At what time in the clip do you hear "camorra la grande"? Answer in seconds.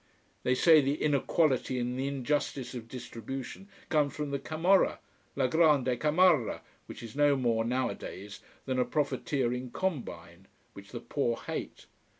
4.39-5.95